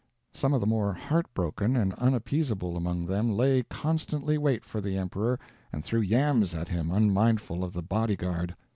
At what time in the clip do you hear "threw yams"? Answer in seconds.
5.85-6.55